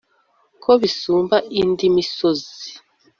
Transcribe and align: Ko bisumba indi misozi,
Ko 0.63 0.71
bisumba 0.81 1.35
indi 1.61 1.85
misozi, 1.95 2.67